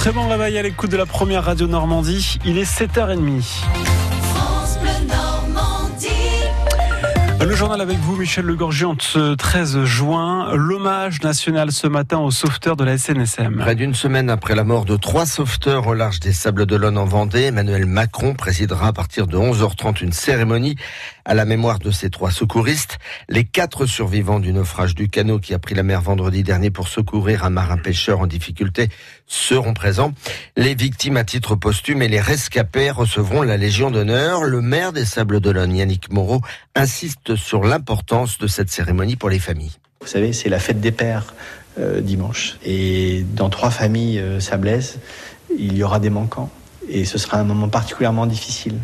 très 0.00 0.12
bon 0.12 0.26
réveil 0.28 0.56
à 0.56 0.62
l'écoute 0.62 0.90
de 0.90 0.96
la 0.96 1.04
première 1.04 1.44
radio 1.44 1.66
Normandie. 1.66 2.38
Il 2.46 2.56
est 2.56 2.64
7h30. 2.64 3.44
Le 7.42 7.54
journal 7.54 7.80
avec 7.80 7.98
vous, 7.98 8.16
Michel 8.16 8.44
Legorgian, 8.44 8.96
ce 8.98 9.34
13 9.34 9.84
juin. 9.84 10.54
L'hommage 10.54 11.22
national 11.22 11.72
ce 11.72 11.86
matin 11.86 12.18
aux 12.18 12.30
sauveteurs 12.30 12.76
de 12.76 12.84
la 12.84 12.96
SNSM. 12.96 13.56
Près 13.58 13.74
d'une 13.74 13.92
semaine 13.92 14.30
après 14.30 14.54
la 14.54 14.64
mort 14.64 14.84
de 14.84 14.96
trois 14.96 15.26
sauveteurs 15.26 15.86
au 15.86 15.94
large 15.94 16.20
des 16.20 16.32
Sables 16.32 16.64
d'Olonne 16.64 16.96
en 16.96 17.06
Vendée, 17.06 17.42
Emmanuel 17.42 17.86
Macron 17.86 18.34
présidera 18.34 18.88
à 18.88 18.92
partir 18.92 19.26
de 19.26 19.36
11h30 19.36 20.02
une 20.02 20.12
cérémonie 20.12 20.76
à 21.24 21.34
la 21.34 21.44
mémoire 21.44 21.78
de 21.78 21.90
ces 21.90 22.10
trois 22.10 22.30
secouristes. 22.30 22.98
Les 23.28 23.44
quatre 23.44 23.86
survivants 23.86 24.40
du 24.40 24.52
naufrage 24.52 24.94
du 24.94 25.08
canot 25.08 25.38
qui 25.38 25.54
a 25.54 25.58
pris 25.58 25.74
la 25.74 25.82
mer 25.82 26.00
vendredi 26.00 26.42
dernier 26.42 26.70
pour 26.70 26.88
secourir 26.88 27.44
un 27.44 27.50
marin 27.50 27.76
pêcheur 27.76 28.20
en 28.20 28.26
difficulté 28.26 28.88
seront 29.26 29.74
présents. 29.74 30.12
Les 30.56 30.74
victimes 30.74 31.16
à 31.16 31.24
titre 31.24 31.54
posthume 31.54 32.02
et 32.02 32.08
les 32.08 32.20
rescapés 32.20 32.90
recevront 32.90 33.42
la 33.42 33.56
Légion 33.56 33.90
d'honneur. 33.90 34.44
Le 34.44 34.60
maire 34.60 34.92
des 34.92 35.04
Sables 35.04 35.40
d'Olonne, 35.40 35.74
Yannick 35.74 36.10
Moreau, 36.10 36.40
insiste 36.74 37.36
sur 37.36 37.62
l'importance 37.64 38.38
de 38.38 38.46
cette 38.46 38.70
cérémonie 38.70 39.16
pour 39.16 39.30
les 39.30 39.38
familles. 39.38 39.76
Vous 40.00 40.06
savez, 40.06 40.32
c'est 40.32 40.48
la 40.48 40.58
fête 40.58 40.80
des 40.80 40.92
pères 40.92 41.34
euh, 41.78 42.00
dimanche. 42.00 42.58
Et 42.64 43.24
dans 43.34 43.50
trois 43.50 43.70
familles 43.70 44.18
euh, 44.18 44.40
sablaises, 44.40 44.98
il 45.56 45.76
y 45.76 45.82
aura 45.82 46.00
des 46.00 46.10
manquants. 46.10 46.50
Et 46.88 47.04
ce 47.04 47.18
sera 47.18 47.38
un 47.38 47.44
moment 47.44 47.68
particulièrement 47.68 48.26
difficile. 48.26 48.78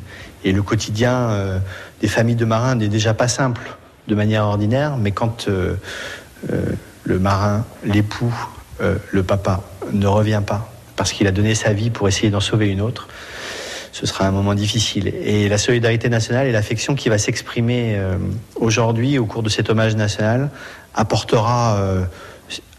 Et 0.44 0.52
le 0.52 0.62
quotidien 0.62 1.30
euh, 1.30 1.58
des 2.00 2.08
familles 2.08 2.36
de 2.36 2.44
marins 2.44 2.74
n'est 2.74 2.88
déjà 2.88 3.14
pas 3.14 3.28
simple 3.28 3.76
de 4.06 4.14
manière 4.14 4.44
ordinaire, 4.44 4.96
mais 4.96 5.10
quand 5.10 5.48
euh, 5.48 5.74
euh, 6.52 6.62
le 7.04 7.18
marin, 7.18 7.64
l'époux, 7.84 8.34
le 9.10 9.22
papa 9.22 9.62
ne 9.90 10.06
revient 10.06 10.42
pas 10.46 10.70
parce 10.96 11.12
qu'il 11.12 11.26
a 11.26 11.32
donné 11.32 11.54
sa 11.54 11.72
vie 11.72 11.88
pour 11.88 12.08
essayer 12.08 12.28
d'en 12.28 12.40
sauver 12.40 12.68
une 12.68 12.82
autre, 12.82 13.08
ce 13.90 14.04
sera 14.04 14.26
un 14.26 14.30
moment 14.30 14.54
difficile. 14.54 15.08
Et 15.08 15.48
la 15.48 15.56
solidarité 15.56 16.10
nationale 16.10 16.46
et 16.46 16.52
l'affection 16.52 16.94
qui 16.94 17.08
va 17.08 17.16
s'exprimer 17.16 17.98
aujourd'hui 18.54 19.18
au 19.18 19.24
cours 19.24 19.42
de 19.42 19.48
cet 19.48 19.70
hommage 19.70 19.96
national 19.96 20.50
apportera 20.94 21.80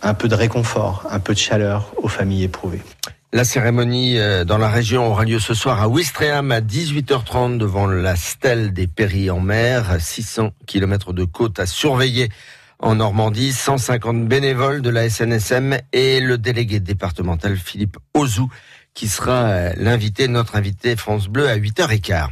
un 0.04 0.14
peu 0.14 0.28
de 0.28 0.36
réconfort, 0.36 1.08
un 1.10 1.20
peu 1.20 1.34
de 1.34 1.40
chaleur 1.40 1.92
aux 1.98 2.10
familles 2.10 2.44
éprouvées. 2.44 2.84
La 3.34 3.44
cérémonie 3.44 4.18
euh, 4.18 4.46
dans 4.46 4.58
la 4.58 4.70
région 4.70 5.06
aura 5.06 5.26
lieu 5.26 5.40
ce 5.40 5.54
soir 5.54 5.82
à 5.82 5.90
Ouistreham 5.90 6.50
à 6.54 6.62
18h30 6.62 7.58
devant 7.58 7.86
la 7.86 8.16
stèle 8.16 8.72
des 8.72 8.88
Péris 8.88 9.30
en 9.30 9.42
mer. 9.42 9.98
600 10.00 10.52
km 10.66 11.12
de 11.12 11.26
côte 11.26 11.60
à 11.60 11.66
surveiller 11.66 12.30
en 12.80 12.96
Normandie. 12.96 13.52
150 13.52 14.30
bénévoles 14.30 14.82
de 14.82 14.90
la 14.90 15.10
SNSM 15.10 15.78
et 15.92 16.22
le 16.22 16.38
délégué 16.38 16.80
départemental 16.80 17.58
Philippe 17.58 17.98
Ozou 18.14 18.50
qui 18.94 19.10
sera 19.10 19.44
euh, 19.44 19.74
l'invité, 19.76 20.30
notre 20.30 20.56
invité 20.56 20.96
France 20.96 21.28
Bleu 21.28 21.50
à 21.50 21.58
8h15. 21.58 22.30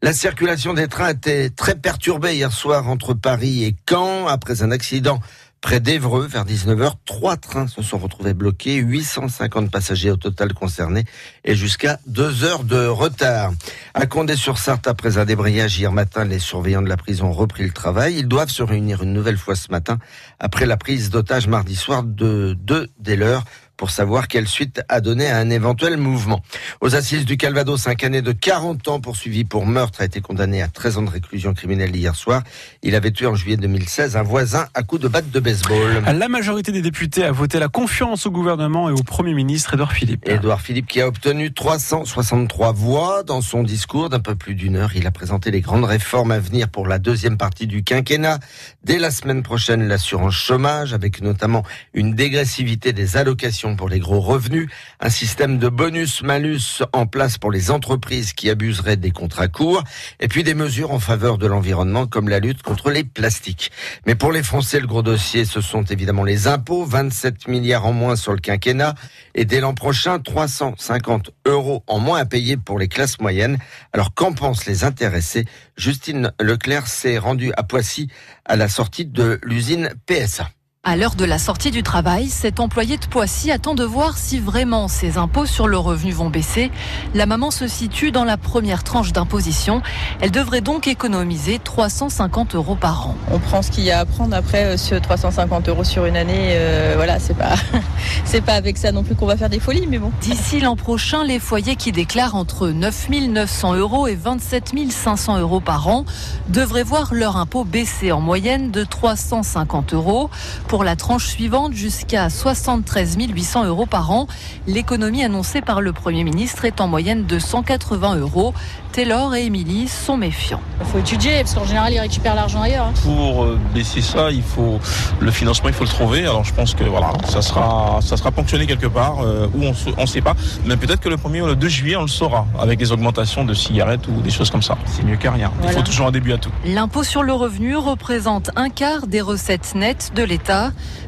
La 0.00 0.12
circulation 0.12 0.74
des 0.74 0.88
trains 0.88 1.10
était 1.10 1.50
très 1.50 1.74
perturbée 1.74 2.36
hier 2.36 2.52
soir 2.52 2.88
entre 2.88 3.12
Paris 3.14 3.64
et 3.64 3.74
Caen 3.90 4.26
après 4.26 4.62
un 4.62 4.70
accident 4.70 5.20
Près 5.66 5.80
d'Evreux, 5.80 6.28
vers 6.28 6.44
19h, 6.44 6.92
trois 7.06 7.36
trains 7.36 7.66
se 7.66 7.82
sont 7.82 7.98
retrouvés 7.98 8.34
bloqués, 8.34 8.76
850 8.76 9.68
passagers 9.68 10.12
au 10.12 10.16
total 10.16 10.54
concernés 10.54 11.02
et 11.44 11.56
jusqu'à 11.56 11.98
deux 12.06 12.44
heures 12.44 12.62
de 12.62 12.86
retard. 12.86 13.52
À 13.92 14.06
Condé-sur-Sarthe, 14.06 14.86
après 14.86 15.18
un 15.18 15.24
débrayage 15.24 15.76
hier 15.76 15.90
matin, 15.90 16.24
les 16.24 16.38
surveillants 16.38 16.82
de 16.82 16.88
la 16.88 16.96
prison 16.96 17.30
ont 17.30 17.32
repris 17.32 17.64
le 17.64 17.72
travail. 17.72 18.14
Ils 18.16 18.28
doivent 18.28 18.48
se 18.48 18.62
réunir 18.62 19.02
une 19.02 19.12
nouvelle 19.12 19.38
fois 19.38 19.56
ce 19.56 19.72
matin 19.72 19.98
après 20.38 20.66
la 20.66 20.76
prise 20.76 21.10
d'otage 21.10 21.48
mardi 21.48 21.74
soir 21.74 22.04
de 22.04 22.56
deux 22.56 22.88
des 23.00 23.16
leurs 23.16 23.42
pour 23.76 23.90
savoir 23.90 24.28
quelle 24.28 24.48
suite 24.48 24.82
a 24.88 25.00
donné 25.00 25.28
à 25.28 25.38
un 25.38 25.50
éventuel 25.50 25.96
mouvement. 25.96 26.42
Aux 26.80 26.94
assises 26.94 27.24
du 27.24 27.36
Calvados, 27.36 27.86
un 27.86 27.94
canet 27.94 28.24
de 28.24 28.32
40 28.32 28.88
ans 28.88 29.00
poursuivi 29.00 29.44
pour 29.44 29.66
meurtre 29.66 30.00
a 30.00 30.04
été 30.04 30.20
condamné 30.20 30.62
à 30.62 30.68
13 30.68 30.98
ans 30.98 31.02
de 31.02 31.10
réclusion 31.10 31.54
criminelle 31.54 31.94
hier 31.94 32.14
soir. 32.14 32.42
Il 32.82 32.94
avait 32.94 33.10
tué 33.10 33.26
en 33.26 33.34
juillet 33.34 33.56
2016 33.56 34.16
un 34.16 34.22
voisin 34.22 34.66
à 34.74 34.82
coups 34.82 35.02
de 35.02 35.08
batte 35.08 35.30
de 35.30 35.40
baseball. 35.40 36.02
La 36.06 36.28
majorité 36.28 36.72
des 36.72 36.82
députés 36.82 37.24
a 37.24 37.32
voté 37.32 37.58
la 37.58 37.68
confiance 37.68 38.26
au 38.26 38.30
gouvernement 38.30 38.88
et 38.88 38.92
au 38.92 39.02
Premier 39.02 39.34
ministre 39.34 39.74
Édouard 39.74 39.92
Philippe. 39.92 40.28
Édouard 40.28 40.60
Philippe 40.60 40.86
qui 40.86 41.00
a 41.00 41.08
obtenu 41.08 41.52
363 41.52 42.72
voix 42.72 43.22
dans 43.22 43.40
son 43.40 43.62
discours 43.62 44.08
d'un 44.08 44.20
peu 44.20 44.34
plus 44.34 44.54
d'une 44.54 44.76
heure. 44.76 44.96
Il 44.96 45.06
a 45.06 45.10
présenté 45.10 45.50
les 45.50 45.60
grandes 45.60 45.84
réformes 45.84 46.32
à 46.32 46.38
venir 46.38 46.68
pour 46.68 46.86
la 46.86 46.98
deuxième 46.98 47.36
partie 47.36 47.66
du 47.66 47.82
quinquennat. 47.82 48.38
Dès 48.84 48.98
la 48.98 49.10
semaine 49.10 49.42
prochaine, 49.42 49.86
l'assurance 49.86 50.34
chômage 50.34 50.94
avec 50.94 51.20
notamment 51.20 51.62
une 51.92 52.14
dégressivité 52.14 52.92
des 52.92 53.16
allocations 53.16 53.65
pour 53.74 53.88
les 53.88 53.98
gros 53.98 54.20
revenus, 54.20 54.68
un 55.00 55.10
système 55.10 55.58
de 55.58 55.68
bonus-malus 55.68 56.82
en 56.92 57.06
place 57.06 57.38
pour 57.38 57.50
les 57.50 57.70
entreprises 57.70 58.32
qui 58.34 58.50
abuseraient 58.50 58.96
des 58.96 59.10
contrats 59.10 59.48
courts, 59.48 59.82
et 60.20 60.28
puis 60.28 60.44
des 60.44 60.54
mesures 60.54 60.92
en 60.92 61.00
faveur 61.00 61.38
de 61.38 61.46
l'environnement 61.46 62.06
comme 62.06 62.28
la 62.28 62.38
lutte 62.38 62.62
contre 62.62 62.90
les 62.90 63.02
plastiques. 63.02 63.72
Mais 64.06 64.14
pour 64.14 64.30
les 64.30 64.42
Français, 64.42 64.78
le 64.78 64.86
gros 64.86 65.02
dossier, 65.02 65.44
ce 65.44 65.60
sont 65.60 65.82
évidemment 65.82 66.22
les 66.22 66.46
impôts, 66.46 66.84
27 66.84 67.48
milliards 67.48 67.86
en 67.86 67.92
moins 67.92 68.14
sur 68.14 68.32
le 68.32 68.38
quinquennat, 68.38 68.94
et 69.34 69.44
dès 69.44 69.60
l'an 69.60 69.74
prochain, 69.74 70.18
350 70.20 71.30
euros 71.46 71.82
en 71.86 71.98
moins 71.98 72.20
à 72.20 72.26
payer 72.26 72.56
pour 72.56 72.78
les 72.78 72.88
classes 72.88 73.18
moyennes. 73.18 73.58
Alors 73.92 74.14
qu'en 74.14 74.32
pensent 74.32 74.66
les 74.66 74.84
intéressés? 74.84 75.46
Justine 75.76 76.32
Leclerc 76.40 76.86
s'est 76.86 77.18
rendue 77.18 77.52
à 77.56 77.62
Poissy 77.62 78.08
à 78.44 78.56
la 78.56 78.68
sortie 78.68 79.06
de 79.06 79.40
l'usine 79.42 79.90
PSA. 80.06 80.50
À 80.88 80.94
l'heure 80.94 81.16
de 81.16 81.24
la 81.24 81.38
sortie 81.40 81.72
du 81.72 81.82
travail, 81.82 82.28
cet 82.28 82.60
employé 82.60 82.96
de 82.96 83.06
Poissy 83.06 83.50
attend 83.50 83.74
de 83.74 83.82
voir 83.82 84.16
si 84.16 84.38
vraiment 84.38 84.86
ses 84.86 85.18
impôts 85.18 85.44
sur 85.44 85.66
le 85.66 85.76
revenu 85.76 86.12
vont 86.12 86.30
baisser. 86.30 86.70
La 87.12 87.26
maman 87.26 87.50
se 87.50 87.66
situe 87.66 88.12
dans 88.12 88.22
la 88.22 88.36
première 88.36 88.84
tranche 88.84 89.12
d'imposition. 89.12 89.82
Elle 90.20 90.30
devrait 90.30 90.60
donc 90.60 90.86
économiser 90.86 91.58
350 91.58 92.54
euros 92.54 92.76
par 92.76 93.08
an. 93.08 93.16
On 93.32 93.40
prend 93.40 93.62
ce 93.62 93.72
qu'il 93.72 93.82
y 93.82 93.90
a 93.90 93.98
à 93.98 94.04
prendre. 94.04 94.36
Après, 94.36 94.76
ce 94.76 94.94
350 94.94 95.68
euros 95.68 95.82
sur 95.82 96.04
une 96.06 96.16
année, 96.16 96.50
euh, 96.52 96.92
voilà, 96.94 97.18
c'est 97.18 97.36
pas, 97.36 97.54
c'est 98.24 98.42
pas 98.42 98.54
avec 98.54 98.78
ça 98.78 98.92
non 98.92 99.02
plus 99.02 99.16
qu'on 99.16 99.26
va 99.26 99.36
faire 99.36 99.50
des 99.50 99.58
folies, 99.58 99.88
mais 99.88 99.98
bon. 99.98 100.12
D'ici 100.20 100.60
l'an 100.60 100.76
prochain, 100.76 101.24
les 101.24 101.40
foyers 101.40 101.74
qui 101.74 101.90
déclarent 101.90 102.36
entre 102.36 102.68
9 102.68 103.08
900 103.28 103.74
euros 103.74 104.06
et 104.06 104.14
27 104.14 104.72
500 104.88 105.40
euros 105.40 105.58
par 105.58 105.88
an 105.88 106.04
devraient 106.48 106.84
voir 106.84 107.12
leur 107.12 107.38
impôt 107.38 107.64
baisser 107.64 108.12
en 108.12 108.20
moyenne 108.20 108.70
de 108.70 108.84
350 108.84 109.92
euros. 109.92 110.30
Pour 110.68 110.75
la 110.84 110.96
tranche 110.96 111.26
suivante, 111.26 111.72
jusqu'à 111.72 112.30
73 112.30 113.16
800 113.18 113.64
euros 113.64 113.86
par 113.86 114.10
an. 114.10 114.26
L'économie 114.66 115.24
annoncée 115.24 115.60
par 115.60 115.80
le 115.80 115.92
Premier 115.92 116.24
ministre 116.24 116.64
est 116.64 116.80
en 116.80 116.88
moyenne 116.88 117.26
de 117.26 117.38
180 117.38 118.16
euros. 118.16 118.54
Taylor 118.92 119.34
et 119.34 119.44
Émilie 119.44 119.88
sont 119.88 120.16
méfiants. 120.16 120.60
Il 120.80 120.86
faut 120.86 120.98
étudier 120.98 121.40
parce 121.40 121.54
qu'en 121.54 121.66
général, 121.66 121.92
ils 121.92 122.00
récupèrent 122.00 122.34
l'argent 122.34 122.62
ailleurs. 122.62 122.88
Pour 123.04 123.44
euh, 123.44 123.58
baisser 123.74 124.00
ça, 124.00 124.30
il 124.30 124.42
faut 124.42 124.80
le 125.20 125.30
financement, 125.30 125.68
il 125.68 125.74
faut 125.74 125.84
le 125.84 125.90
trouver. 125.90 126.20
Alors 126.20 126.44
je 126.44 126.54
pense 126.54 126.74
que 126.74 126.84
voilà, 126.84 127.12
ça 127.28 127.42
sera, 127.42 127.98
ça 128.00 128.16
sera 128.16 128.30
ponctionné 128.30 128.66
quelque 128.66 128.86
part 128.86 129.18
euh, 129.22 129.48
où 129.54 129.64
on 129.64 130.00
ne 130.00 130.06
sait 130.06 130.22
pas. 130.22 130.34
Mais 130.64 130.78
peut-être 130.78 131.00
que 131.00 131.10
le 131.10 131.16
1er 131.16 131.42
ou 131.42 131.46
le 131.46 131.56
2 131.56 131.68
juillet, 131.68 131.96
on 131.96 132.02
le 132.02 132.08
saura 132.08 132.46
avec 132.58 132.78
des 132.78 132.90
augmentations 132.90 133.44
de 133.44 133.52
cigarettes 133.52 134.08
ou 134.08 134.22
des 134.22 134.30
choses 134.30 134.50
comme 134.50 134.62
ça. 134.62 134.78
C'est 134.86 135.04
mieux 135.04 135.16
qu'à 135.16 135.32
rien. 135.32 135.52
Il 135.62 135.70
faut 135.70 135.82
toujours 135.82 136.06
un 136.06 136.12
début 136.12 136.32
à 136.32 136.38
tout. 136.38 136.50
L'impôt 136.64 137.02
sur 137.02 137.22
le 137.22 137.34
revenu 137.34 137.76
représente 137.76 138.50
un 138.56 138.70
quart 138.70 139.06
des 139.06 139.20
recettes 139.20 139.74
nettes 139.74 140.12
de 140.14 140.22
l'État. 140.22 140.65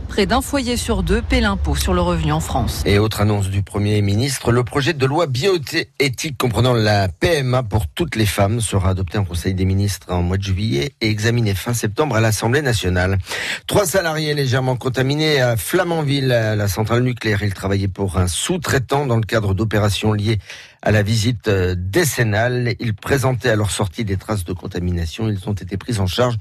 Près 0.08 0.26
d'un 0.26 0.40
foyer 0.40 0.76
sur 0.76 1.02
deux 1.02 1.20
paie 1.20 1.40
l'impôt 1.40 1.76
sur 1.76 1.92
le 1.92 2.00
revenu 2.00 2.32
en 2.32 2.40
France. 2.40 2.82
Et 2.86 2.98
autre 2.98 3.20
annonce 3.20 3.50
du 3.50 3.62
Premier 3.62 4.00
ministre, 4.00 4.52
le 4.52 4.64
projet 4.64 4.94
de 4.94 5.04
loi 5.04 5.26
bioéthique 5.26 6.38
comprenant 6.38 6.72
la 6.72 7.08
PMA 7.08 7.62
pour 7.62 7.86
toutes 7.86 8.16
les 8.16 8.26
femmes 8.26 8.60
sera 8.60 8.90
adopté 8.90 9.18
en 9.18 9.24
Conseil 9.24 9.54
des 9.54 9.64
ministres 9.64 10.06
en 10.10 10.22
mois 10.22 10.38
de 10.38 10.42
juillet 10.42 10.92
et 11.00 11.10
examiné 11.10 11.54
fin 11.54 11.74
septembre 11.74 12.16
à 12.16 12.20
l'Assemblée 12.20 12.62
nationale. 12.62 13.18
Trois 13.66 13.86
salariés 13.86 14.34
légèrement 14.34 14.76
contaminés 14.76 15.40
à 15.40 15.56
Flamanville, 15.56 16.28
la 16.28 16.68
centrale 16.68 17.02
nucléaire. 17.02 17.42
Ils 17.42 17.54
travaillaient 17.54 17.88
pour 17.88 18.16
un 18.16 18.28
sous-traitant 18.28 19.06
dans 19.06 19.16
le 19.16 19.26
cadre 19.26 19.54
d'opérations 19.54 20.12
liées 20.12 20.38
à 20.80 20.90
la 20.90 21.02
visite 21.02 21.50
décennale. 21.50 22.74
Ils 22.80 22.94
présentaient 22.94 23.50
à 23.50 23.56
leur 23.56 23.70
sortie 23.70 24.04
des 24.04 24.16
traces 24.16 24.44
de 24.44 24.52
contamination. 24.52 25.28
Ils 25.28 25.48
ont 25.48 25.52
été 25.52 25.76
pris 25.76 25.98
en 25.98 26.06
charge 26.06 26.36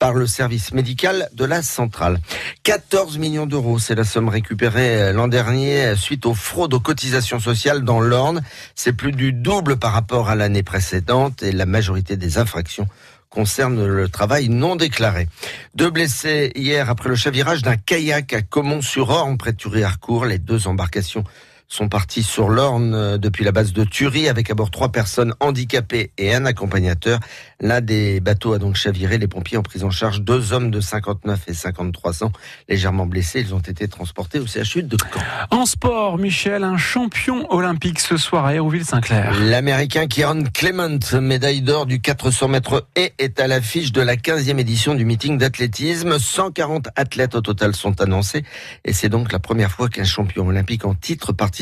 par 0.00 0.14
le 0.14 0.26
service 0.26 0.72
médical 0.72 1.28
de 1.34 1.44
la 1.44 1.62
centrale. 1.62 2.18
14 2.64 3.18
millions 3.18 3.46
d'euros, 3.46 3.78
c'est 3.78 3.94
la 3.94 4.04
somme 4.04 4.30
récupérée 4.30 5.12
l'an 5.12 5.28
dernier 5.28 5.94
suite 5.94 6.26
aux 6.26 6.34
fraudes 6.34 6.74
aux 6.74 6.80
cotisations 6.80 7.38
sociales 7.38 7.84
dans 7.84 8.00
l'Orne. 8.00 8.42
C'est 8.74 8.94
plus 8.94 9.12
du 9.12 9.32
double 9.32 9.76
par 9.76 9.92
rapport 9.92 10.30
à 10.30 10.34
l'année 10.34 10.62
précédente 10.62 11.42
et 11.42 11.52
la 11.52 11.66
majorité 11.66 12.16
des 12.16 12.38
infractions 12.38 12.88
concerne 13.28 13.86
le 13.86 14.08
travail 14.08 14.48
non 14.48 14.74
déclaré. 14.74 15.28
Deux 15.76 15.90
blessés 15.90 16.50
hier 16.56 16.90
après 16.90 17.08
le 17.08 17.14
chavirage 17.14 17.62
d'un 17.62 17.76
kayak 17.76 18.32
à 18.32 18.42
Comont-sur-Orne 18.42 19.38
près 19.38 19.52
de 19.52 19.56
Thury-Harcourt. 19.56 20.24
Les 20.24 20.38
deux 20.38 20.66
embarcations 20.66 21.24
sont 21.70 21.88
partis 21.88 22.24
sur 22.24 22.48
l'Orne 22.48 22.94
euh, 22.94 23.16
depuis 23.16 23.44
la 23.44 23.52
base 23.52 23.72
de 23.72 23.84
Thury 23.84 24.28
avec 24.28 24.50
à 24.50 24.54
bord 24.54 24.72
trois 24.72 24.90
personnes 24.90 25.34
handicapées 25.38 26.10
et 26.18 26.34
un 26.34 26.44
accompagnateur. 26.44 27.20
L'un 27.60 27.80
des 27.80 28.18
bateaux 28.18 28.52
a 28.52 28.58
donc 28.58 28.74
chaviré. 28.74 29.18
Les 29.18 29.28
pompiers 29.28 29.56
ont 29.56 29.62
pris 29.62 29.84
en 29.84 29.90
charge 29.90 30.20
deux 30.20 30.52
hommes 30.52 30.72
de 30.72 30.80
59 30.80 31.42
et 31.46 31.54
53 31.54 32.24
ans 32.24 32.32
légèrement 32.68 33.06
blessés. 33.06 33.40
Ils 33.40 33.54
ont 33.54 33.60
été 33.60 33.86
transportés 33.86 34.40
au 34.40 34.46
CHU 34.46 34.82
de 34.82 34.96
Caen. 34.96 35.22
En 35.50 35.64
sport, 35.64 36.18
Michel, 36.18 36.64
un 36.64 36.76
champion 36.76 37.46
olympique 37.52 38.00
ce 38.00 38.16
soir 38.16 38.46
à 38.46 38.54
Hérouville-Saint-Clair. 38.54 39.32
L'américain 39.40 40.08
Kieran 40.08 40.42
Clement, 40.52 40.98
médaille 41.20 41.62
d'or 41.62 41.86
du 41.86 42.00
400 42.00 42.48
mètres 42.48 42.88
et 42.96 43.12
est 43.18 43.38
à 43.38 43.46
l'affiche 43.46 43.92
de 43.92 44.00
la 44.00 44.16
15e 44.16 44.58
édition 44.58 44.96
du 44.96 45.04
meeting 45.04 45.38
d'athlétisme. 45.38 46.18
140 46.18 46.88
athlètes 46.96 47.36
au 47.36 47.40
total 47.40 47.76
sont 47.76 48.00
annoncés 48.00 48.42
et 48.84 48.92
c'est 48.92 49.08
donc 49.08 49.30
la 49.30 49.38
première 49.38 49.70
fois 49.70 49.88
qu'un 49.88 50.04
champion 50.04 50.48
olympique 50.48 50.84
en 50.84 50.94
titre 50.94 51.32
participe 51.32 51.59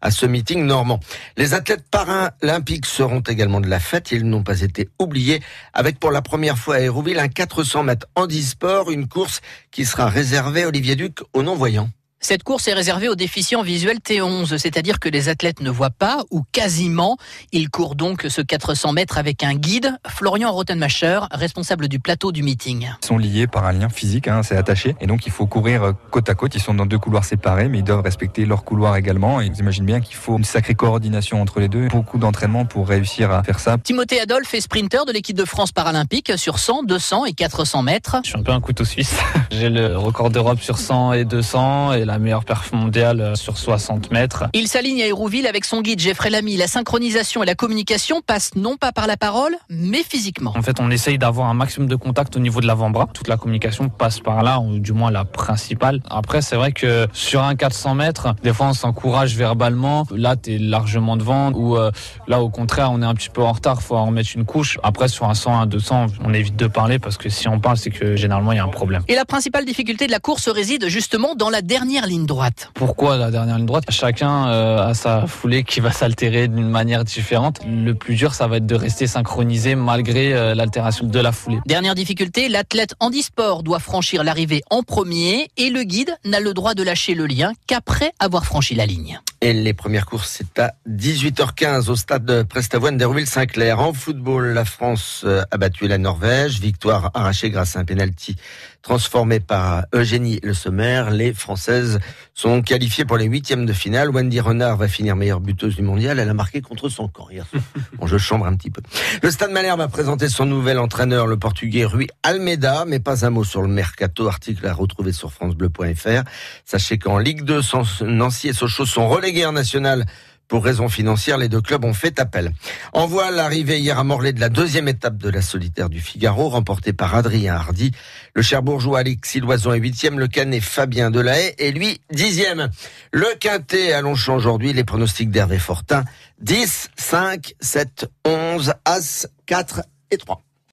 à 0.00 0.10
ce 0.10 0.26
meeting 0.26 0.64
normand. 0.64 1.00
Les 1.36 1.54
athlètes 1.54 1.84
paralympiques 1.90 2.86
seront 2.86 3.20
également 3.20 3.60
de 3.60 3.68
la 3.68 3.80
fête. 3.80 4.12
Ils 4.12 4.24
n'ont 4.24 4.42
pas 4.42 4.60
été 4.62 4.88
oubliés 4.98 5.40
avec 5.72 5.98
pour 5.98 6.10
la 6.10 6.22
première 6.22 6.58
fois 6.58 6.76
à 6.76 6.80
Hérouville 6.80 7.18
un 7.18 7.28
400 7.28 7.84
mètres 7.84 8.06
handisport, 8.16 8.90
une 8.90 9.08
course 9.08 9.40
qui 9.70 9.84
sera 9.84 10.06
réservée, 10.06 10.66
Olivier 10.66 10.96
Duc, 10.96 11.18
aux 11.32 11.42
non-voyants. 11.42 11.90
Cette 12.22 12.42
course 12.42 12.68
est 12.68 12.74
réservée 12.74 13.08
aux 13.08 13.14
déficients 13.14 13.62
visuels 13.62 13.96
T11, 13.96 14.58
c'est-à-dire 14.58 15.00
que 15.00 15.08
les 15.08 15.30
athlètes 15.30 15.60
ne 15.62 15.70
voient 15.70 15.88
pas 15.88 16.18
ou 16.30 16.42
quasiment. 16.52 17.16
Ils 17.50 17.70
courent 17.70 17.94
donc 17.94 18.26
ce 18.28 18.42
400 18.42 18.92
mètres 18.92 19.16
avec 19.16 19.42
un 19.42 19.54
guide, 19.54 19.96
Florian 20.06 20.52
Rottenmacher, 20.52 21.20
responsable 21.30 21.88
du 21.88 21.98
plateau 21.98 22.30
du 22.30 22.42
meeting. 22.42 22.90
Ils 23.02 23.06
sont 23.06 23.16
liés 23.16 23.46
par 23.46 23.64
un 23.64 23.72
lien 23.72 23.88
physique, 23.88 24.28
hein, 24.28 24.42
c'est 24.42 24.54
attaché, 24.54 24.96
et 25.00 25.06
donc 25.06 25.24
il 25.24 25.32
faut 25.32 25.46
courir 25.46 25.82
euh, 25.82 25.92
côte 26.10 26.28
à 26.28 26.34
côte. 26.34 26.54
Ils 26.54 26.60
sont 26.60 26.74
dans 26.74 26.84
deux 26.84 26.98
couloirs 26.98 27.24
séparés, 27.24 27.70
mais 27.70 27.78
ils 27.78 27.84
doivent 27.84 28.02
respecter 28.02 28.44
leur 28.44 28.64
couloir 28.64 28.96
également. 28.96 29.40
Et 29.40 29.48
vous 29.48 29.58
imaginez 29.58 29.86
bien 29.86 30.00
qu'il 30.02 30.16
faut 30.16 30.36
une 30.36 30.44
sacrée 30.44 30.74
coordination 30.74 31.40
entre 31.40 31.58
les 31.58 31.68
deux, 31.68 31.88
beaucoup 31.88 32.18
d'entraînement 32.18 32.66
pour 32.66 32.86
réussir 32.86 33.30
à 33.30 33.42
faire 33.42 33.60
ça. 33.60 33.78
Timothée 33.78 34.20
Adolphe 34.20 34.52
est 34.52 34.60
sprinter 34.60 35.06
de 35.06 35.12
l'équipe 35.12 35.36
de 35.36 35.46
France 35.46 35.72
paralympique 35.72 36.32
sur 36.36 36.58
100, 36.58 36.82
200 36.82 37.24
et 37.24 37.32
400 37.32 37.82
mètres. 37.82 38.16
Je 38.24 38.28
suis 38.28 38.38
un 38.38 38.42
peu 38.42 38.52
un 38.52 38.60
couteau 38.60 38.84
suisse. 38.84 39.16
J'ai 39.50 39.70
le 39.70 39.96
record 39.96 40.28
d'Europe 40.28 40.60
sur 40.60 40.76
100 40.76 41.14
et 41.14 41.24
200 41.24 41.94
et 41.94 42.09
la 42.10 42.18
meilleure 42.18 42.44
perf 42.44 42.72
mondiale 42.72 43.20
euh, 43.20 43.34
sur 43.36 43.56
60 43.56 44.10
mètres. 44.10 44.44
Il 44.52 44.66
s'aligne 44.66 45.00
à 45.02 45.06
Hérouville 45.06 45.46
avec 45.46 45.64
son 45.64 45.80
guide 45.80 46.00
Geoffrey 46.00 46.28
Lamy. 46.28 46.56
La 46.56 46.66
synchronisation 46.66 47.42
et 47.44 47.46
la 47.46 47.54
communication 47.54 48.20
passent 48.20 48.56
non 48.56 48.76
pas 48.76 48.90
par 48.90 49.06
la 49.06 49.16
parole, 49.16 49.54
mais 49.68 50.02
physiquement. 50.02 50.52
En 50.56 50.62
fait, 50.62 50.80
on 50.80 50.90
essaye 50.90 51.18
d'avoir 51.18 51.48
un 51.48 51.54
maximum 51.54 51.88
de 51.88 51.94
contact 51.94 52.36
au 52.36 52.40
niveau 52.40 52.60
de 52.60 52.66
l'avant-bras. 52.66 53.08
Toute 53.14 53.28
la 53.28 53.36
communication 53.36 53.88
passe 53.88 54.18
par 54.18 54.42
là, 54.42 54.58
ou 54.58 54.80
du 54.80 54.92
moins 54.92 55.12
la 55.12 55.24
principale. 55.24 56.00
Après, 56.10 56.42
c'est 56.42 56.56
vrai 56.56 56.72
que 56.72 57.06
sur 57.12 57.42
un 57.44 57.54
400 57.54 57.94
mètres, 57.94 58.34
des 58.42 58.52
fois 58.52 58.66
on 58.66 58.74
s'encourage 58.74 59.36
verbalement. 59.36 60.06
Là, 60.10 60.34
tu 60.34 60.54
es 60.54 60.58
largement 60.58 61.16
devant. 61.16 61.52
Ou 61.52 61.76
euh, 61.76 61.92
là, 62.26 62.40
au 62.40 62.50
contraire, 62.50 62.90
on 62.90 63.02
est 63.02 63.06
un 63.06 63.14
petit 63.14 63.30
peu 63.30 63.42
en 63.42 63.52
retard, 63.52 63.82
faut 63.82 63.96
en 63.96 64.06
remettre 64.06 64.30
une 64.34 64.44
couche. 64.44 64.78
Après, 64.82 65.06
sur 65.06 65.26
un 65.26 65.34
100, 65.34 65.60
un 65.60 65.66
200, 65.66 66.06
on 66.24 66.34
évite 66.34 66.56
de 66.56 66.66
parler 66.66 66.98
parce 66.98 67.16
que 67.16 67.28
si 67.28 67.46
on 67.46 67.60
parle, 67.60 67.76
c'est 67.76 67.90
que 67.90 68.16
généralement 68.16 68.50
il 68.50 68.56
y 68.56 68.60
a 68.60 68.64
un 68.64 68.68
problème. 68.68 69.02
Et 69.06 69.14
la 69.14 69.24
principale 69.24 69.64
difficulté 69.64 70.06
de 70.06 70.12
la 70.12 70.18
course 70.18 70.48
réside 70.48 70.88
justement 70.88 71.34
dans 71.36 71.50
la 71.50 71.62
dernière 71.62 71.99
ligne 72.06 72.26
droite. 72.26 72.70
Pourquoi 72.74 73.16
la 73.16 73.30
dernière 73.30 73.56
ligne 73.56 73.66
droite? 73.66 73.84
Chacun 73.88 74.48
euh, 74.48 74.88
a 74.88 74.94
sa 74.94 75.26
foulée 75.26 75.64
qui 75.64 75.80
va 75.80 75.92
s'altérer 75.92 76.48
d'une 76.48 76.68
manière 76.68 77.04
différente. 77.04 77.60
Le 77.66 77.94
plus 77.94 78.14
dur, 78.14 78.34
ça 78.34 78.46
va 78.46 78.58
être 78.58 78.66
de 78.66 78.74
rester 78.74 79.06
synchronisé 79.06 79.74
malgré 79.74 80.32
euh, 80.32 80.54
l'altération 80.54 81.06
de 81.06 81.18
la 81.18 81.32
foulée. 81.32 81.58
Dernière 81.66 81.94
difficulté, 81.94 82.48
l'athlète 82.48 82.94
handisport 83.00 83.62
doit 83.62 83.78
franchir 83.78 84.24
l'arrivée 84.24 84.62
en 84.70 84.82
premier 84.82 85.48
et 85.56 85.70
le 85.70 85.82
guide 85.82 86.16
n'a 86.24 86.40
le 86.40 86.54
droit 86.54 86.74
de 86.74 86.82
lâcher 86.82 87.14
le 87.14 87.26
lien 87.26 87.52
qu'après 87.66 88.12
avoir 88.18 88.44
franchi 88.44 88.74
la 88.74 88.86
ligne. 88.86 89.20
Et 89.42 89.54
les 89.54 89.72
premières 89.72 90.04
courses, 90.04 90.28
c'est 90.36 90.58
à 90.58 90.74
18h15 90.86 91.88
au 91.88 91.96
stade 91.96 92.26
de 92.26 92.42
Prestavoine 92.42 92.98
d'Hérouville-Saint-Clair. 92.98 93.80
En 93.80 93.94
football, 93.94 94.48
la 94.48 94.66
France 94.66 95.22
euh, 95.24 95.42
a 95.50 95.56
battu 95.56 95.88
la 95.88 95.96
Norvège. 95.96 96.60
Victoire 96.60 97.10
arrachée 97.14 97.48
grâce 97.48 97.74
à 97.74 97.80
un 97.80 97.86
penalty 97.86 98.36
transformé 98.82 99.40
par 99.40 99.84
Eugénie 99.94 100.40
Le 100.42 100.52
Sommer. 100.52 101.04
Les 101.10 101.32
Françaises 101.32 102.00
sont 102.34 102.60
qualifiées 102.60 103.06
pour 103.06 103.16
les 103.16 103.24
huitièmes 103.24 103.64
de 103.64 103.72
finale. 103.72 104.10
Wendy 104.10 104.40
Renard 104.40 104.76
va 104.76 104.88
finir 104.88 105.16
meilleure 105.16 105.40
buteuse 105.40 105.76
du 105.76 105.82
mondial. 105.82 106.18
Elle 106.18 106.28
a 106.28 106.34
marqué 106.34 106.60
contre 106.60 106.90
son 106.90 107.08
camp 107.08 107.28
hier 107.30 107.46
Bon, 107.98 108.06
je 108.06 108.18
chambre 108.18 108.46
un 108.46 108.54
petit 108.56 108.70
peu. 108.70 108.82
Le 109.22 109.30
Stade 109.30 109.52
Malherbe 109.52 109.80
a 109.80 109.88
présenté 109.88 110.28
son 110.28 110.44
nouvel 110.44 110.78
entraîneur, 110.78 111.26
le 111.26 111.38
Portugais 111.38 111.86
Rui 111.86 112.08
Almeida, 112.22 112.84
mais 112.86 113.00
pas 113.00 113.24
un 113.24 113.30
mot 113.30 113.44
sur 113.44 113.62
le 113.62 113.68
mercato. 113.68 114.28
Article 114.28 114.66
à 114.66 114.74
retrouver 114.74 115.12
sur 115.12 115.32
francebleu.fr. 115.32 116.24
Sachez 116.66 116.98
qu'en 116.98 117.18
Ligue 117.18 117.42
2, 117.42 117.60
Nancy 118.02 118.48
et 118.48 118.52
Sochaux 118.52 118.86
sont 118.86 119.08
relégués 119.08 119.29
guerre 119.32 119.52
nationale 119.52 120.06
pour 120.50 120.64
raisons 120.64 120.88
financières, 120.88 121.38
les 121.38 121.48
deux 121.48 121.60
clubs 121.60 121.84
ont 121.84 121.94
fait 121.94 122.18
appel. 122.18 122.52
En 122.92 123.06
voit 123.06 123.30
l'arrivée 123.30 123.78
hier 123.78 124.00
à 124.00 124.04
Morlaix 124.04 124.32
de 124.32 124.40
la 124.40 124.48
deuxième 124.48 124.88
étape 124.88 125.16
de 125.16 125.30
la 125.30 125.42
solitaire 125.42 125.88
du 125.88 126.00
Figaro, 126.00 126.48
remportée 126.48 126.92
par 126.92 127.14
Adrien 127.14 127.54
Hardy. 127.54 127.92
Le 128.34 128.42
Cherbourgeois 128.42 128.98
Alexis 128.98 129.38
Loison 129.38 129.72
est 129.72 129.78
huitième, 129.78 130.18
le 130.18 130.26
Canet 130.26 130.60
Fabien 130.60 131.12
Delahaye 131.12 131.54
est 131.56 131.70
lui 131.70 132.00
dixième. 132.12 132.68
Le 133.12 133.28
Quintet 133.38 133.92
à 133.92 134.04
aujourd'hui, 134.04 134.72
les 134.72 134.82
pronostics 134.82 135.30
d'Hervé 135.30 135.60
Fortin, 135.60 136.02
10, 136.40 136.90
5, 136.96 137.54
7, 137.60 138.10
11, 138.24 138.74
As, 138.84 139.28
4 139.46 139.82
et 140.10 140.18
3. 140.18 140.42